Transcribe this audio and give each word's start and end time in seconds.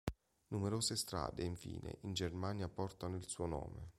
Numerose 0.47 0.95
strade, 0.95 1.43
infine, 1.43 1.95
in 2.01 2.13
Germania 2.15 2.67
portano 2.67 3.17
il 3.17 3.27
suo 3.27 3.45
nome. 3.45 3.89